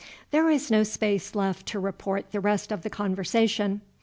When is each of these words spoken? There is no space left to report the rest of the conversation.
There 0.31 0.49
is 0.49 0.71
no 0.71 0.81
space 0.81 1.35
left 1.35 1.67
to 1.67 1.79
report 1.79 2.31
the 2.31 2.39
rest 2.39 2.71
of 2.71 2.81
the 2.81 2.89
conversation. 2.89 3.81